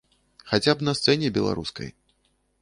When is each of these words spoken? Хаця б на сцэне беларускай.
Хаця 0.53 0.73
б 0.79 0.87
на 0.87 0.95
сцэне 1.01 1.27
беларускай. 1.37 1.89